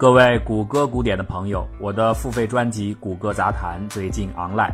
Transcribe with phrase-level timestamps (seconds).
[0.00, 4.72] 各位谷歌古典的朋友，我的付费专辑《谷歌杂谈》最近 online。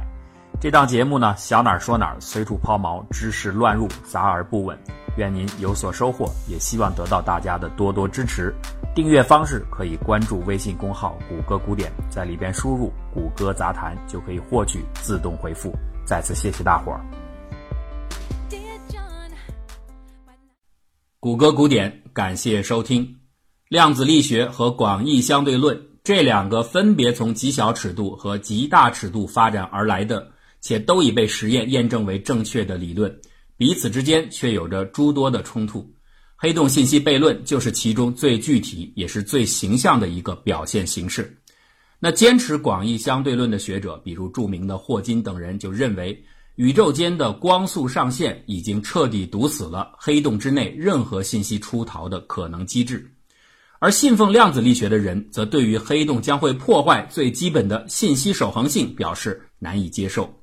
[0.61, 4.79] 这档节目呢，想哪儿说哪儿，随处抛锚，知识乱入，杂而不稳。
[5.17, 8.55] 愿您有所收获，也希望得到大家的多多支持。
[8.95, 15.73] 订阅方式可以关注微信公号“谷歌古典”，在里边输入“谷歌杂谈”就可以获取自动回复。
[16.05, 17.01] 再次谢谢大伙儿。
[21.19, 23.05] 谷歌古典，感谢收听。
[23.69, 30.31] 量子力学和广义相对论这两个分别从极小尺度和极大尺度发展而来的，
[30.61, 33.13] 且都已被实验验证为正确的理论，
[33.57, 35.85] 彼此之间却有着诸多的冲突。
[36.37, 41.37] 黑洞信息悖论就是其中最具体也是最形象的一个表现形式。
[41.99, 46.23] 那坚持广义相对论的学者，比如著名的霍金等人，就认为
[46.55, 53.11] 宇宙间的光速上限已经彻底堵死了黑洞之内任何信息出逃的可能机制。
[53.79, 60.43] 而信奉量子力学的人，则对于黑洞将会破坏最基本的信息守恒性表示难以接受。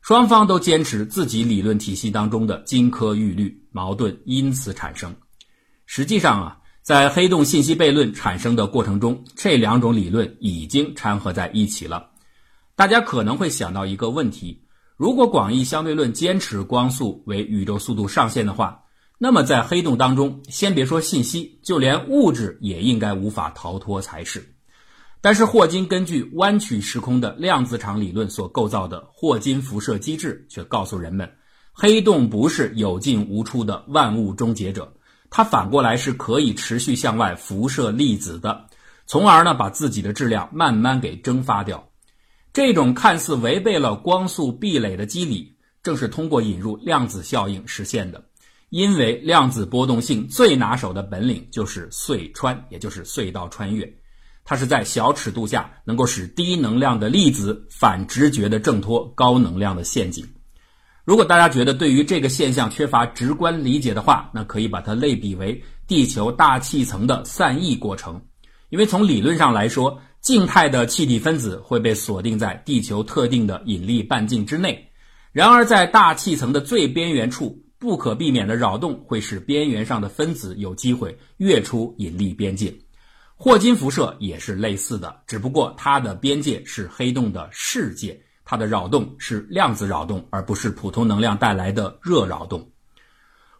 [0.00, 5.14] 双方都坚持自己理论体系当中的金科玉律，矛盾因此产生。
[5.84, 12.08] 实际上啊，在黑洞信息悖论产生的过程中，这两种理论已经掺和在一起了。
[12.74, 14.62] 大家可能会想到一个问题：
[14.96, 18.80] 如果广义相对论坚持光速为宇宙速度上限的话，
[19.22, 24.54] 那么，在黑洞当中，先别说信息，就连物质也应该无法逃脱才是。
[25.20, 31.30] 但是，霍金根据弯曲时空的量子场理论所构造的霍金辐射机制，却告诉人们，
[31.70, 34.90] 黑洞不是有进无出的万物终结者，
[35.28, 38.68] 它反过来是可以持续向外辐射粒子的，
[39.04, 41.86] 从而呢把自己的质量慢慢给蒸发掉。
[42.54, 48.24] 这种看似违背了光速壁垒的机理，正是通过引入量子效应实现的。
[48.70, 53.92] 因为量子波动性最拿手的本领就是隧穿，也就是隧道穿越，
[54.44, 60.24] 它是在小尺度下能够使低能量的粒子反直觉的挣脱高能量的陷阱。
[61.04, 68.22] 如果大家觉得对于这个现象缺乏直观理解的话，那可以把它类比为地球大气层的散逸过程。
[68.68, 74.92] 因为从理论上来说，静态的气体分子会被锁定在地球特定的引力半径之内，
[75.32, 77.64] 然而在大气层的最边缘处。
[77.80, 82.74] 不可避免的扰动会使边缘上的分子有机会跃出引力边界，
[83.36, 92.70] 霍金辐射也是类似的，只不过它的边界是黑洞的世界，它的扰动是量子扰动，而不是普通能量带来的热扰动。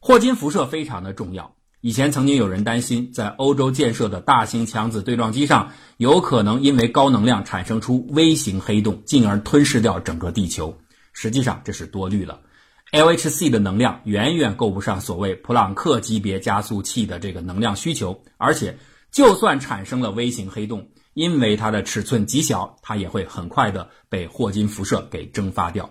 [0.00, 10.78] 霍金辐射非常的重要，以前曾经有人担心，在欧洲建设的大型强子对撞机上，有可能因为高能量产生出微型黑洞，进而吞噬掉整个地球。
[11.14, 12.40] 实际上这是多虑了。
[12.92, 18.76] LHC 的能量远远够不上所谓普朗克级别加速器的这个能量需求，而且
[19.12, 25.88] 就算产生了微型黑洞，因为它的尺寸极小，它也会很快的被霍金辐射给蒸发掉。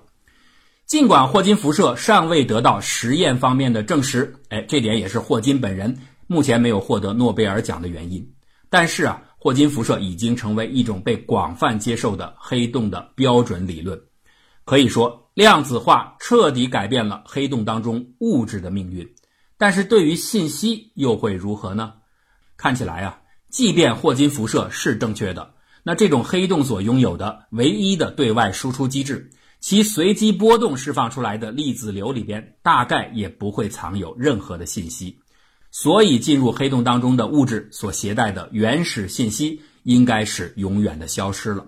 [0.86, 8.34] 尽管霍金辐射尚未得到实验方面的证实，哎，这点也是霍金本人目前没有获得诺贝尔奖的原因。
[8.70, 14.02] 但是啊，霍金辐射已经成为一种被广泛接受的黑洞的标准理论，
[14.69, 15.31] 可以说。
[15.34, 19.16] 量子化彻底改变了黑洞当中物质的命运，
[19.57, 21.94] 但是对于信息又会如何呢？
[22.57, 29.31] 看起来啊，即便霍金辐射是正确的，那这种黑洞所拥有的唯一的对外输出机制，
[29.62, 35.19] 其随机波动释放出来的粒子流里边，大概也不会藏有任何的信息，
[35.72, 41.66] 所以进入黑洞当中的物质所携带的原始信息，应该是永远的消失了。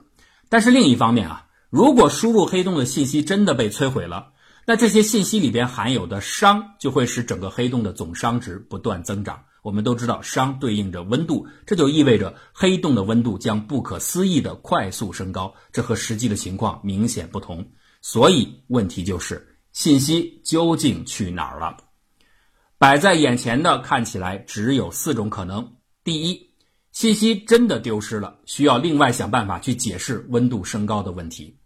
[0.49, 1.47] 但是另一方面啊。
[1.71, 4.33] 如果输入黑洞的信息真的被摧毁了，
[4.67, 9.41] 那这些信息里边含有的熵就会使整个黑洞的总熵值不断增长。
[9.63, 17.65] 我们都知道熵对应着温度，这就意味着黑洞的温度将不可思议的快速升高，这和实际的情况明显不同。
[18.01, 21.77] 所以问题就是信息究竟去哪儿了？
[22.77, 25.65] 摆在眼前的看起来只有四种可能：
[26.03, 26.49] 第一，
[26.91, 31.59] 信息真的丢失了，需要另外想办法去解释温度升高的问题。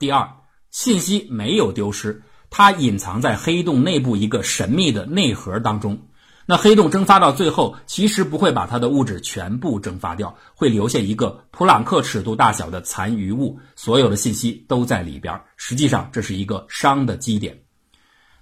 [0.00, 0.26] 第二，
[0.70, 6.06] 信息没有丢失，它隐藏在黑洞内部一个神秘的内核当中。
[6.46, 15.38] 那黑洞蒸发到最后，其实不会把它的物质全部蒸发掉，会留下一个普朗克尺度大小的残余物，所有的信息都在里边。
[15.58, 17.60] 实际上，这是一个熵的基点。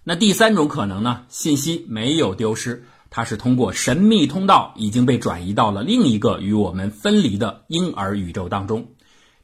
[0.04, 1.24] 那第三种可能呢？
[1.28, 8.92] 信息没有丢失，它是通过神秘通道已经被转移到了另一个与我们分离的婴儿宇宙当中，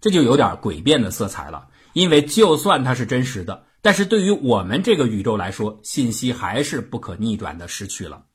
[0.00, 1.66] 这就有点诡辩的色彩了。
[1.94, 8.26] 因为就算它是真实的，但是对于我们这个宇宙来说，信息还是不可逆转的失去了。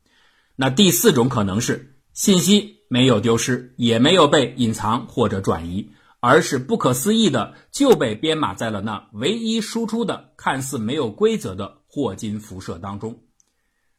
[0.56, 13.22] 那第四种可能是信息没有丢失，也没有被隐藏或者转移，而是不可思议的就被编码在了那唯一输出的看似没有规则的霍金辐射当中。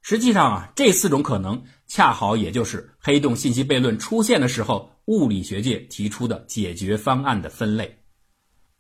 [0.03, 8.00] 实际上啊，这四种可能恰好也就是黑洞信息悖论出现的时候，物理学界提出的解决方案的分类。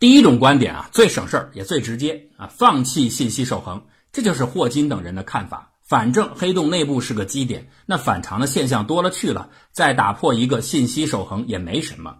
[0.00, 5.73] 第一种观点啊，最省事儿也最直接啊，放弃信息守恒，这就是霍金等人的看法。
[5.82, 12.17] 反正黑洞内部是个基点，那反常的现象多了去了，再打破一个信息守恒也没什么。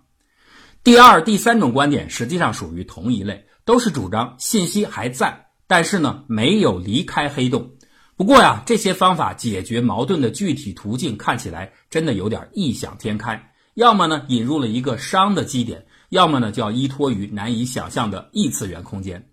[0.85, 7.71] 第二、第三种观点实际上属于同一类，都是主张信息还在，但是呢没有离开黑洞。
[8.15, 13.50] 不过呀，这些方法解决矛盾的具体途径看起来真的有点异想天开。
[13.73, 19.31] 要么呢引入了一个熵的基点，要么呢就要依托于难以想象的异次元空间。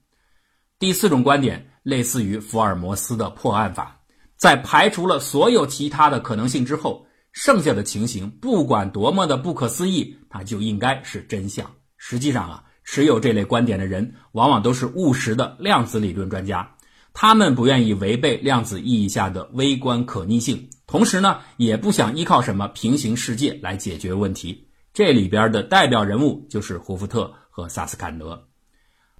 [0.79, 3.99] 第四种观点类似于福尔摩斯的破案法，
[4.37, 11.69] 在排除了所有其他的可能性之后，剩下的情形不管多么的不可思议，它就应该是真相。
[11.97, 16.75] 实际上啊，持有这类观点的人往往都是务实的量子理论专家。
[17.11, 24.66] 他们不愿意违背量子意义下的微观可逆性，同时呢，也不想依靠什么平行世界来解决问题。
[24.97, 28.47] 这里边的代表人物就是胡福特和萨斯坎德。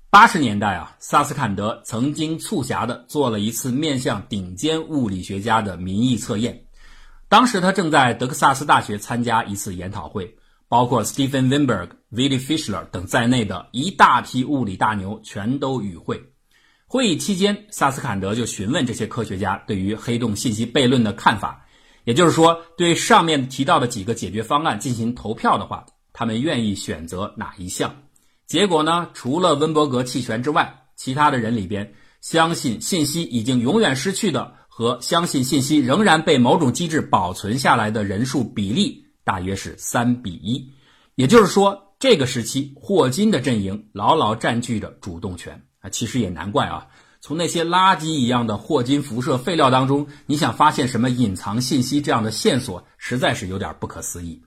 [0.10, 6.66] 八十年代啊，萨斯坎德曾经促狭的做了一次面向顶尖物理学家的民意测验。
[7.30, 10.36] 当时他正在德克萨斯大学参加一次研讨会，
[10.68, 16.20] 包括 Stephen Weinberg、Willy Fishler 等在内的一大批物理大牛全都与会。
[16.88, 21.67] 会议期间，萨斯坎德就询问这些科学家对于黑洞信息悖论的看法，
[22.08, 27.94] 也就是说，对上面提到的几个解决方案进行投票的话，他们愿意选择哪一项？
[28.46, 29.10] 结果呢？
[29.14, 40.72] 除了温伯格弃权之外，其他的人里边，相信信息已经永远失去的和相信信息仍然被某种机制保存下来的人数比例大约是三比一，
[41.16, 45.90] 也就是说，这个时期霍金的阵营牢牢占据着主动权啊。
[45.90, 46.88] 其实也难怪啊，
[47.20, 54.42] 从那些垃圾一样的霍金辐射废料当中，你想发现什么隐藏信息这样的线索，实在是有点不可思议。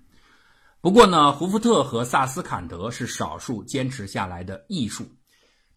[0.81, 5.07] 不过呢，胡福特和萨斯坎德是少数坚持下来的艺术。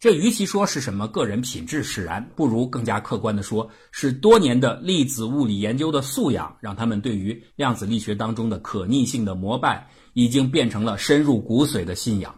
[0.00, 12.34] 这与其说是什么个人品质使然，不如更加客观的说，是多年的粒子物理研究的素养，让他们对于量子力学当中的可逆性的膜拜，已经变成了深入骨髓的信仰。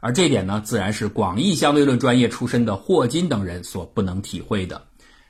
[0.00, 4.80] 而这点呢，自然是广义相对论专业出身的霍金等人所不能体会的。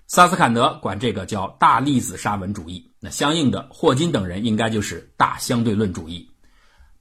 [0.06, 6.29] 萨斯坎德管这个叫大粒子沙文主义，那相应的霍金等人应该就是大相对论主义。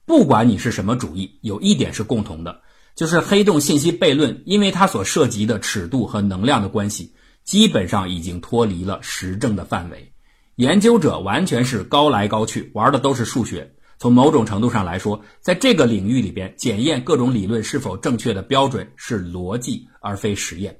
[0.04, 2.60] 不管你是什么主义，有一点是共同的，
[2.94, 10.12] 就是黑洞信息悖论，因为它所涉及的尺度和能量的关系，基本上已经脱离了实证的范围。
[10.56, 13.70] 研究者完全是高来高去，玩的都是数学。
[13.98, 20.78] 从某种程度上来说，在这个领域里边，检验各种理论是否正确的标准是逻辑而非实验。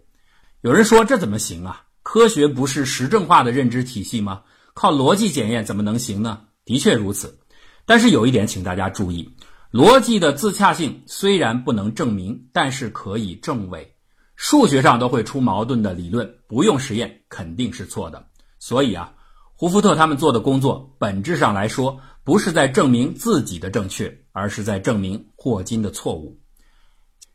[0.61, 1.83] 有人说这怎么行啊？
[2.05, 4.43] 科学不是实证化的认知体系吗？
[4.73, 6.43] 靠逻辑检验怎么能行呢？
[6.65, 7.41] 的确如此，
[7.87, 9.35] 但是有一点，请大家注意：
[9.73, 13.95] 逻辑的自洽性虽然不能证明，但是可以证伪。
[14.37, 18.29] 数学上都会出矛盾的理论，不用实验肯定是错的。
[18.61, 19.13] 所以啊，
[19.57, 21.99] 胡福特他们做的工作，本质上来说。
[22.29, 26.39] 不是在证明自己的正确，而是在证明霍金的错误。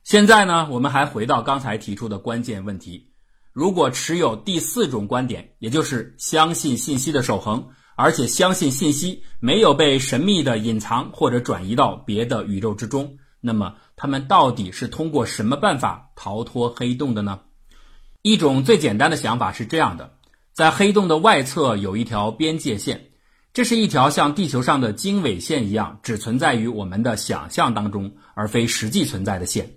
[0.04, 3.10] 现在呢，我们还回到刚才提出的关键问题：
[3.54, 17.40] 如果持有第四种观点，也就是相信信息的守恒，而且相信信息没有被神秘的隐藏或者转移到别的宇宙之中，那么他们到底是通过什么办法逃脱黑洞的呢？
[18.22, 20.14] 一种最简单的想法是这样的：
[20.52, 23.10] 在黑洞的外侧有一条边界线。
[23.54, 29.76] 这是一条像地球上的经纬线一样，只存在于我们的想象当中，而非实际存在的线。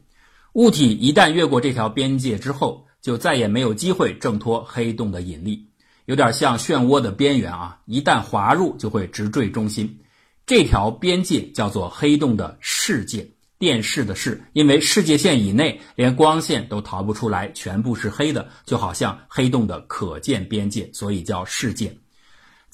[0.54, 5.68] 物体一旦越过这条边界之后，就再也没有机会挣脱黑洞的引力，
[6.06, 7.78] 有点像漩涡的边缘啊！
[7.84, 9.98] 一旦滑入，就会直坠中心。
[10.46, 13.28] 这条边界叫做黑洞的世界，
[13.58, 21.94] 电视的视，因为世界线以内连光线都逃不出来，全部是黑的，就好像黑洞的可见边界，所以叫世界。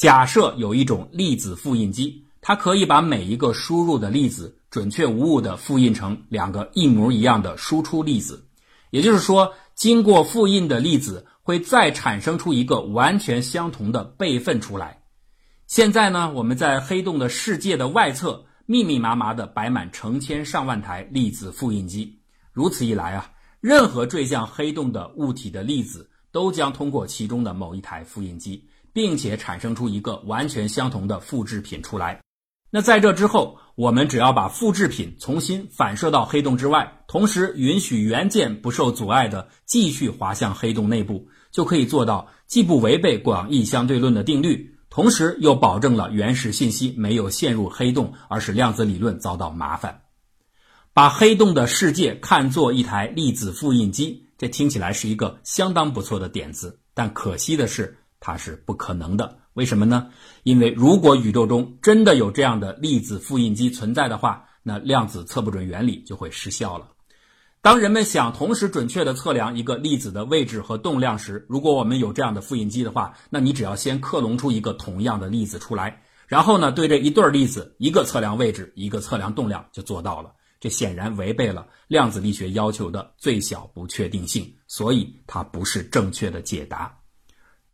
[0.03, 8.45] 假设有一种粒子复印机，它可以把每一个输入的粒子准确无误地复印成两个一模一样的输出粒子。
[8.91, 15.05] 也就是说，经过复印的粒子会再产生出一个完全相同的备份出来。
[15.69, 22.19] 现在呢，我们在黑洞的世界的外侧密密麻麻地摆满成千上万台粒子复印机。
[22.53, 23.31] 如此一来啊，
[23.61, 28.65] 任何坠向黑洞的物体的粒子都将通过其中的某一台复印机。
[28.93, 32.21] 并且产生出一个完全相同的复制品出来，
[32.71, 50.03] 那在这之后，我们只要把复制品重新反射到黑洞之外，同时允许元件不受阻碍的继续滑向黑洞内部，就可以做到既不违背广义相对论的定律，同时又保证了原始信息没有陷入黑洞，而使量子理论遭到麻烦。
[50.95, 59.37] 把黑洞的世界看作一台粒子复印机，这听起来是一个相当不错的点子，但可惜的是，它是不可能的。
[59.55, 60.09] 为什么呢？
[60.45, 66.89] 因为如果宇宙中真的有这样的粒子复印机存在的话，那量子测不准原理就会失效了。
[67.61, 80.33] 当人们想同时准确地测量一个粒子的位置和动量时，如果我们有这样的复印机的话，那你只要先克隆出一个同样的粒子出来，然后呢，对这一对粒子，一个测量位置，一个测量动量，就做到了。
[80.59, 87.02] 这显然违背了量子力学要求的最小不确定性，所以它不是正确的解答。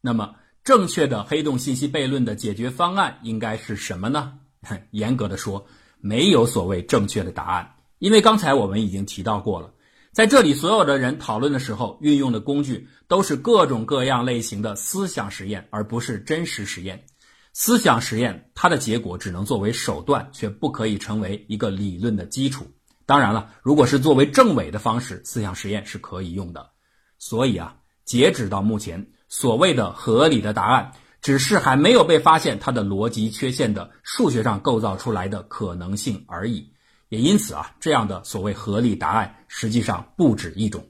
[0.01, 4.35] 那么，正确的黑洞信息悖论的解决方案应该是什么呢？
[4.93, 5.67] 严格的说，
[6.01, 9.73] 没有所谓正确的答案，因为刚才我们已经提到过了，
[10.13, 17.05] 在这里所有的人讨论的时候运用的工具都是各种各样类型的思想实验，而不是真实实验。
[17.53, 22.67] 思想实验它的结果只能作为手段，却不可以成为一个理论的基础。
[23.05, 26.71] 当然了，如果是作为证伪的方式，思想实验是可以用的。
[27.19, 29.11] 所以啊，截止到目前。
[29.29, 36.73] 所谓的合理的答案，只是还没有被发现它的逻辑缺陷的数学上构造出来的可能性而已。
[37.09, 40.87] 也因此啊，这样的所谓合理答案实际上不止一种。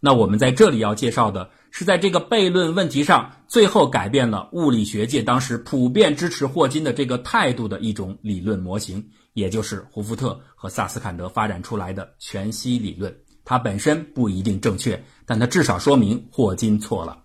[0.00, 13.14] 那我们在这里要介绍的是，在这个悖论问题上，最后改变了物理学界当时普遍支持霍金的这个态度的一种理论模型，也就是胡福特和萨斯坎德发展出来的全息理论。
[13.44, 17.22] 它本身不一定正确，但它至少说明霍金错了。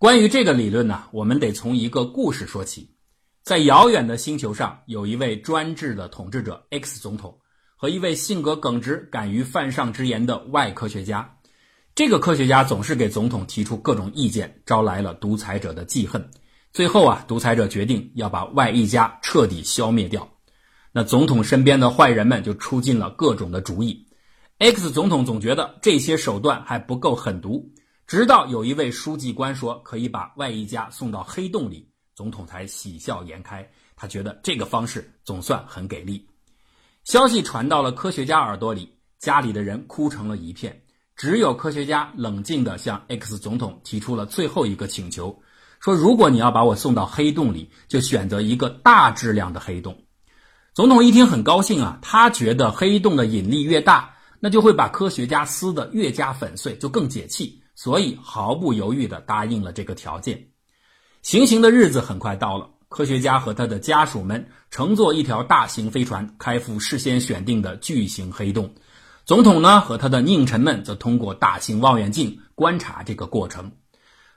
[0.00, 2.88] 关于这个理论呢，我们得从一个故事说起。
[3.42, 7.38] 在遥远的星球上，有一位专制的统治者 X 总统
[7.76, 11.36] 和一位性格耿直、敢于犯上之言的 Y 科学家。
[11.94, 16.30] 这个科学家总是给总统提出各种意见，招来了独裁者的记恨。
[16.72, 20.26] 最后啊，独裁者决定要把 Y 一家彻底消灭掉。
[20.92, 24.06] 那总统身边的坏人们就出尽了各种的主意。
[24.56, 27.70] X 总统总觉得这些手段还不够狠毒。
[28.10, 33.64] 直到有一位书记官说可以把外一家送到黑洞里，总统才喜笑颜开。
[33.94, 36.26] 他觉得这个方式总算很给力。
[37.04, 40.82] 消息传到了科学家耳朵里，家里的人哭成了一片。
[41.14, 45.40] 只有科学家冷静地向 X 总统提出了最后一个请求，
[45.78, 49.96] 说：“如果你要把我送到黑洞里，就选择一个大质量的黑洞。”
[50.74, 57.59] 总统一听很高兴啊，他觉得黑洞的引力越大，那就会把科学家撕得越加粉碎，就更解气。
[57.82, 60.48] 所以毫不犹豫地答应了这个条件。
[61.22, 68.74] 行刑的日子很快到了，科学家和他的家属们乘坐一条大型飞船开赴事先选定的巨型黑洞。
[69.24, 73.72] 总统呢和他的佞臣们则通过大型望远镜观察这个过程。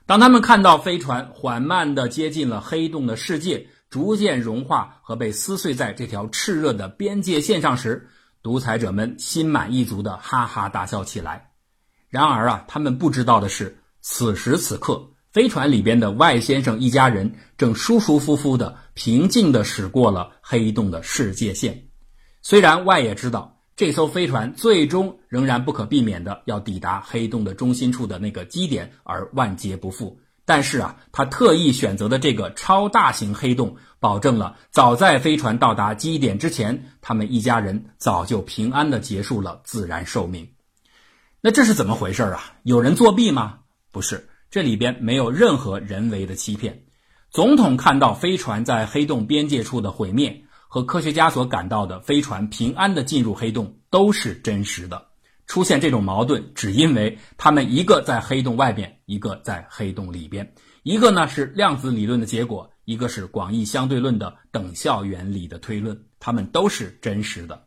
[0.06, 8.08] 当他们看到飞船缓慢地接近了黑洞的世界，逐渐融化和被撕碎在这条炽热的边界线上时，
[8.42, 11.50] 独裁者们心满意足地哈哈大笑起来。
[12.14, 21.88] 然而啊，他们不知道的是，此时此刻，飞船里边的外先生一家人正舒舒服服的、平静的驶过了黑洞的世界线。
[22.40, 40.48] 虽然外也知道这艘飞船最终仍然不可避免的要抵达黑洞的中心处的那个基点而万劫不复，但是啊，他特意选择的这个超大型黑洞，保证了早在飞船到达基点之前，他们一家人早就平安的结束了自然寿命。
[41.46, 42.54] 那这是怎么回事啊？
[42.62, 43.58] 有人作弊吗？
[43.92, 46.84] 不是，这里边没有任何人为的欺骗。
[47.30, 55.08] 总统看到飞船在黑洞边界处的毁灭，和科学家所感到的飞船平安的进入黑洞都是真实的。
[55.46, 60.50] 出现这种矛盾，只因为他们一个在黑洞外边，一个在黑洞里边，
[60.82, 67.66] 一个呢是量子理论的结果，一个是广义相对论的等效原理的推论，它们都是真实的。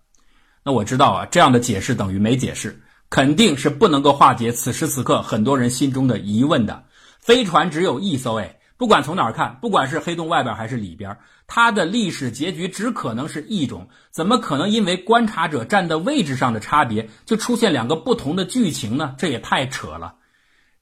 [0.64, 2.82] 那我知道啊，这样的解释等于没解释。
[3.10, 6.84] 肯定是不能够化解此时此刻很多人心中的疑问的。
[7.20, 13.90] 飞船只有一艘，哎，不管从哪儿看，不管是黑洞外边还是里边，它的历史结局只可能是一种。
[14.12, 19.16] 怎么可能因为观察者站的位置上的差别，就出现两个不同的剧情呢？
[19.18, 20.16] 这也太扯了。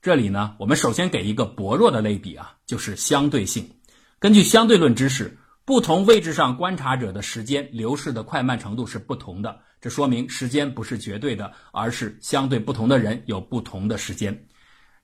[0.02, 3.72] 这里呢，我们首先给一个薄弱的类比啊，就是相对性。
[4.20, 5.38] 根据相对论知识。
[5.66, 14.46] 不同位置上观察者的时间流逝的快慢程度是不同的，这说明时间不是绝对的，而是相对不同的人有不同的时间。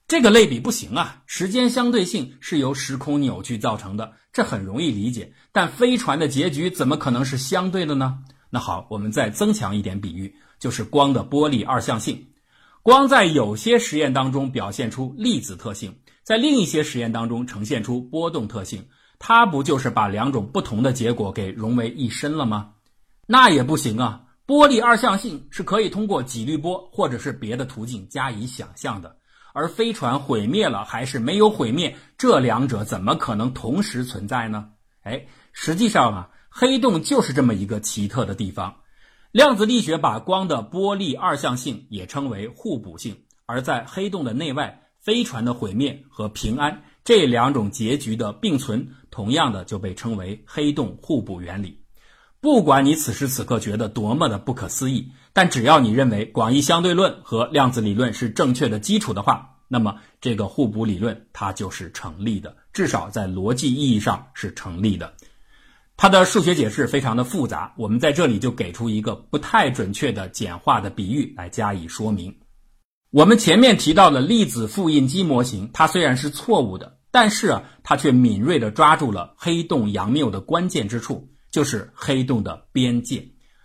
[0.06, 1.22] 这个类比不行啊！
[1.26, 5.32] 时间相对性是由时空扭曲造成的，这很容易理解。
[5.50, 8.18] 但飞船的结局怎么可能是相对的呢？
[8.48, 12.28] 那好，我们再增强一点比喻，就是光的波粒二象性。
[12.82, 18.86] 光在有些实验当中表现出粒子特性，在另一些实验当中呈现出波动特性，
[19.24, 22.72] 它不就是把两种不同的结果给融为一身了吗？
[23.24, 24.22] 那也不行啊！
[24.46, 29.16] 波粒二象性是可以通过几率波或者是别的途径加以想象的，
[29.54, 34.70] 而飞船毁灭了还是没有毁灭，这两者怎么可能同时存在呢？
[35.04, 38.74] 哎，实际上啊，黑洞就是这么一个奇特的地方。
[39.30, 51.80] 量子力学把光的波粒二象性也称为互补性，而在黑洞的内外，飞船的毁灭和平安这两种结局的并存，同样的就被称为黑洞互补原理。
[52.40, 65.14] 不管你此时此刻觉得多么的不可思议，但只要你认为广义相对论和量子理论是正确的基础的话，那么这个互补理论它就是成立的，至少在逻辑意义上是成立的。
[65.96, 72.34] 它的数学解释非常的复杂，我们在这里就给出一个不太准确的简化的比喻来加以说明。
[73.12, 83.22] 我们前面提到的粒子复印机模型，它虽然是错误的，但是啊，它却敏锐地抓住了黑洞杨谬的关键之处，就是黑洞的边界。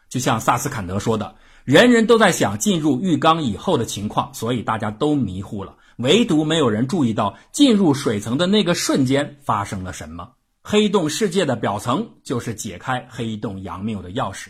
[0.09, 10.29] 就像萨斯坎德说的：“人人都在想进入浴缸以后的情况，所以大家都迷糊了，唯独没有人注意到进入水层的那个瞬间发生了什么。”
[10.61, 14.47] 黑洞世界的表层就是解开黑洞杨谬的钥匙。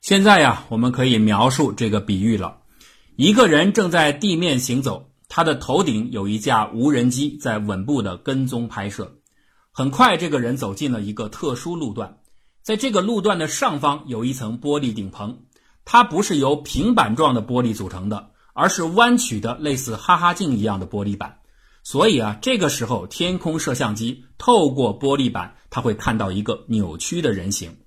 [0.00, 2.58] 现在呀，我们可以描述这个比喻了：
[3.16, 9.16] 一个人正在地面行走，他的头顶有一架无人机在稳步的跟踪拍摄。
[9.72, 12.18] 很快，这个人走进了一个特殊路段，
[12.62, 15.44] 在这个路段的上方有一层玻璃顶棚，
[15.86, 21.38] 它不是由平板状的玻璃组成的，而是弯曲的类似哈哈镜一样的玻璃板。
[21.82, 27.78] 所以啊，这个时候天空摄像机透过玻璃板，它会看到一个扭曲的人形。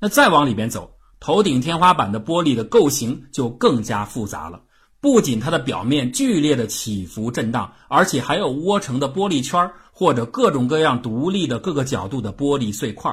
[0.00, 0.93] 那再往里边走，
[1.24, 4.62] 头顶天花板的玻璃的构型就更加复杂了。
[5.00, 13.10] 不仅它的表面剧烈的起伏震荡，而且还有窝成的玻璃圈或者各种各样独立的各个角度的玻璃碎块。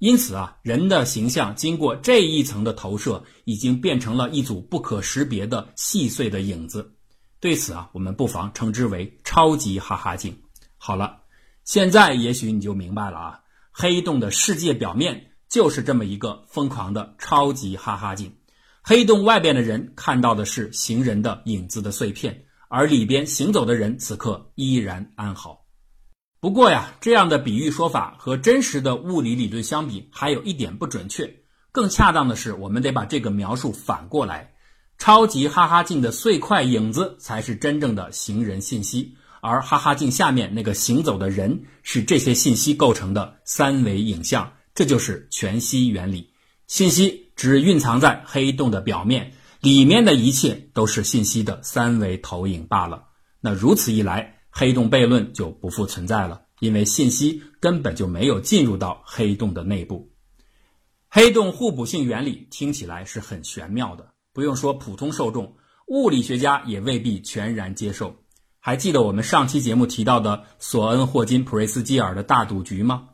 [0.00, 6.96] 因此啊，人的形象经过这一层的投射，已经变成了一组不可识别的细碎的影子。
[7.38, 10.36] 对此啊，我们不妨称之为超级哈哈镜。
[10.78, 11.18] 好了，
[11.62, 18.34] 现在也许你就明白了啊，黑洞的世界表面就是这么一个疯狂的超级哈哈镜。
[18.82, 25.66] 黑洞外边的人看到的是行人的影子的碎片，而里边行走的人此刻依然安好。
[26.38, 31.42] 不过呀，这样的比喻说法和真实的物理理论相比，还有一点不准确。
[31.72, 34.52] 更恰当的是，我们得把这个描述反过来。
[34.98, 44.52] 超级哈哈镜的碎块影子才是真正的行人信息，而哈哈镜下面那个行走的人是这些信息构成的三维影像。
[44.76, 46.34] 这就是全息原理，
[46.66, 53.04] 信息只蕴藏在黑洞的表面，里面的一切都是信息的三维投影罢了。
[53.40, 60.12] 那如此一来，黑洞悖论就不复存在了，因为信息根本就没有进入到黑洞的内部。
[61.08, 64.12] 黑洞互补性原理听起来是很玄妙的。
[64.34, 68.16] 不用说，普通受众，物理学家也未必全然接受。
[68.60, 73.08] 还记得我们上期节目提到的索恩、霍金、普瑞斯基尔的大赌局吗？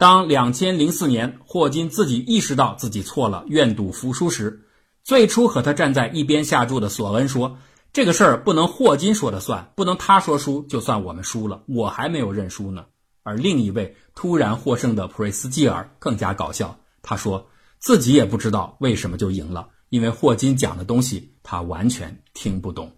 [0.00, 4.62] 当两千零四年霍金自己意识到自己错了，愿赌服输时，
[5.04, 7.58] 最初和他站在一边下注的索恩说
[7.92, 12.86] ：“这个事儿不能霍金说了算，不能他说输就算我们输了，我还没有认输呢。”
[13.22, 17.46] 而另一位突然获胜的普瑞斯基尔更加搞笑，他说
[17.78, 19.68] 自己也不知道为什么就赢了。
[19.90, 22.90] 因为霍金讲的东西他完全听不懂。